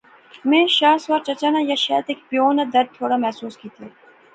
میں 0.49 0.65
شاہ 0.77 0.95
سوار 1.03 1.21
چچا 1.27 1.49
نا 1.53 1.61
یا 1.69 1.77
شیت 1.85 2.05
ہیک 2.09 2.19
پیو 2.29 2.45
ناں 2.57 2.67
درد 2.73 2.89
تھوڑا 2.97 3.17
محسوس 3.23 3.53
کیتیا 3.61 3.87